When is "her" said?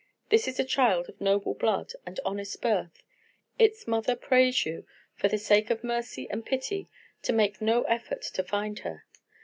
8.79-9.05